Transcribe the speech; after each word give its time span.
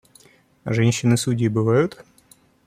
А 0.63 0.73
женщины-судьи 0.73 1.47
бывают? 1.47 2.03